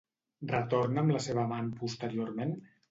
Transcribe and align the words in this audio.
Retorna 0.51 1.03
amb 1.03 1.15
la 1.17 1.21
seva 1.27 1.45
amant 1.49 1.71
posteriorment? 1.85 2.61